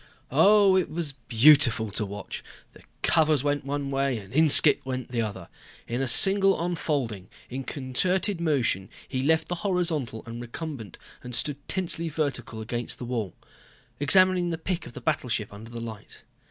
[0.31, 2.43] Oh, it was beautiful to watch.
[2.73, 5.47] The covers went one way and Inskipp went the other.
[5.87, 11.67] In a single unfolding, in concerted motion he left the horizontal and recumbent and stood
[11.67, 13.35] tensely vertical against the wall.
[13.99, 16.23] Examining the pic of the battleship under the light.